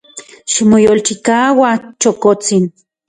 Ximoyolchikaua, 0.51 1.71
chokotsin. 2.01 2.63